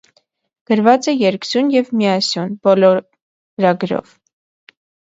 [0.71, 4.21] Գրված է երկսյուն և միասյուն, բոլորագրով։